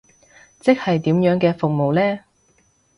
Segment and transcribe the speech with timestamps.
[0.59, 2.21] 即係點樣嘅服務呢？